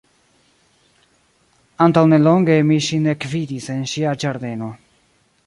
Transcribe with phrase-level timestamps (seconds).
[1.85, 4.73] Antaŭnelonge mi ŝin ekvidis en ŝia ĝardeno.